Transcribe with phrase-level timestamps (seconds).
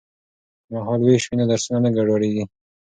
[0.65, 2.43] که مهال ویش وي نو درسونه نه ګډوډیږي.